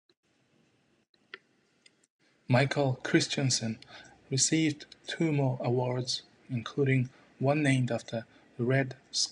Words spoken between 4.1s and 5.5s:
received two